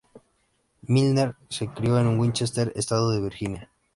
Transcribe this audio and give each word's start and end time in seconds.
Milner 0.81 1.35
se 1.47 1.67
crio 1.67 1.99
en 1.99 2.17
Winchester, 2.19 2.73
estado 2.75 3.11
de 3.11 3.21
Virginia. 3.21 3.69